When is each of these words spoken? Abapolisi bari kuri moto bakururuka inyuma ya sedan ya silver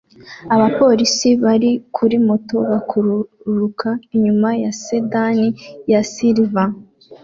Abapolisi 0.55 1.29
bari 1.43 1.71
kuri 1.95 2.15
moto 2.27 2.55
bakururuka 2.71 3.89
inyuma 4.15 4.49
ya 4.63 4.71
sedan 4.83 5.39
ya 5.91 6.01
silver 6.13 6.69